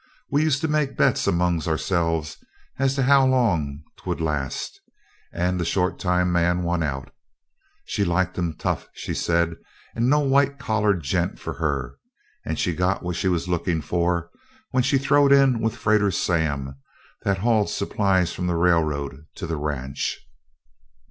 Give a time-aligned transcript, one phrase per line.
[0.31, 2.37] We used to make bets among ourselves
[2.79, 4.81] as to how long 'twould last,
[5.31, 7.13] and the short time man won out.
[7.85, 9.53] She liked 'em 'tough,' she said
[9.95, 11.99] no white collared gents for her;
[12.43, 14.31] and she got what she was lookin' for
[14.71, 16.77] when she throwed in with Freighter Sam
[17.21, 20.19] that hauled supplies from the railroad to the ranch.